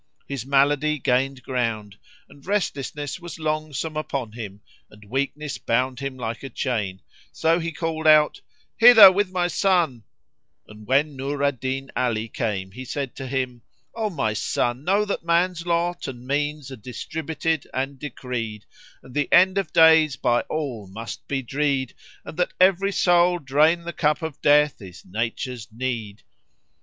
[0.27, 1.95] His malady gained ground
[2.27, 7.71] and restlessness was longsome upon him and weakness bound him like a chain; so he
[7.71, 8.41] called out,
[8.77, 10.01] "Hither with my son;"
[10.67, 13.61] and when Nur al Din Ali came he said to him,
[13.93, 18.65] "O my son, know that man's lot and means are distributed and decreed;
[19.03, 21.93] and the end of days by all must be dree'd;
[22.25, 26.23] and that every soul drain the cup of death is nature's need."